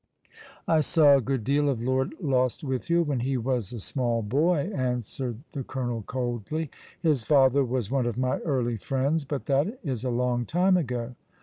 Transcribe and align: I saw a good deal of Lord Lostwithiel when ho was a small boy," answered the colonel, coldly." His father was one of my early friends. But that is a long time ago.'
I 0.67 0.79
saw 0.79 1.15
a 1.15 1.21
good 1.21 1.43
deal 1.43 1.69
of 1.69 1.83
Lord 1.83 2.15
Lostwithiel 2.19 3.03
when 3.03 3.19
ho 3.19 3.39
was 3.39 3.71
a 3.71 3.79
small 3.79 4.23
boy," 4.23 4.71
answered 4.73 5.41
the 5.51 5.63
colonel, 5.63 6.01
coldly." 6.01 6.71
His 7.03 7.23
father 7.23 7.63
was 7.63 7.91
one 7.91 8.07
of 8.07 8.17
my 8.17 8.39
early 8.39 8.77
friends. 8.77 9.25
But 9.25 9.45
that 9.45 9.77
is 9.83 10.03
a 10.03 10.09
long 10.09 10.47
time 10.47 10.75
ago.' 10.75 11.13